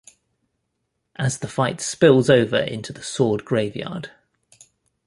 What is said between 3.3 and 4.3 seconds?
Graveyard.